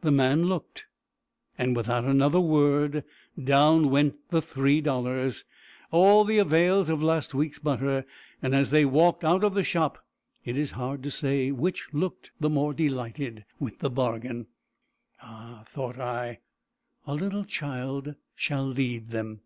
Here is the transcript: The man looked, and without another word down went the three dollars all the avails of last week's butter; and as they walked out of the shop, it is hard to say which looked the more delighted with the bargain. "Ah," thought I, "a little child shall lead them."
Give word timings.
The 0.00 0.10
man 0.10 0.46
looked, 0.46 0.86
and 1.56 1.76
without 1.76 2.04
another 2.04 2.40
word 2.40 3.04
down 3.40 3.88
went 3.88 4.16
the 4.30 4.42
three 4.42 4.80
dollars 4.80 5.44
all 5.92 6.24
the 6.24 6.38
avails 6.38 6.88
of 6.88 7.04
last 7.04 7.34
week's 7.34 7.60
butter; 7.60 8.04
and 8.42 8.52
as 8.52 8.70
they 8.70 8.84
walked 8.84 9.22
out 9.24 9.44
of 9.44 9.54
the 9.54 9.62
shop, 9.62 10.04
it 10.44 10.56
is 10.58 10.72
hard 10.72 11.04
to 11.04 11.10
say 11.12 11.52
which 11.52 11.86
looked 11.92 12.32
the 12.40 12.50
more 12.50 12.74
delighted 12.74 13.44
with 13.60 13.78
the 13.78 13.90
bargain. 13.90 14.48
"Ah," 15.22 15.62
thought 15.66 16.00
I, 16.00 16.40
"a 17.06 17.14
little 17.14 17.44
child 17.44 18.16
shall 18.34 18.66
lead 18.66 19.10
them." 19.10 19.42